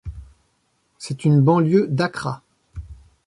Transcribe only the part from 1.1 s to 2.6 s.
une banlieue d’Accra.